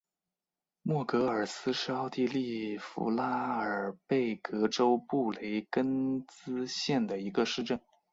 [0.81, 7.79] 默格尔斯是奥地利福拉尔贝格州布雷根茨县的一个市镇。